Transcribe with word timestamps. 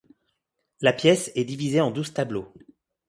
La 0.79 0.93
pièce 0.93 1.31
est 1.35 1.45
divisée 1.45 1.79
en 1.79 1.91
douze 1.91 2.11
tableaux. 2.11 2.51